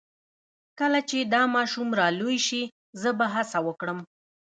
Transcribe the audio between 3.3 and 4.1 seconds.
هڅه وکړم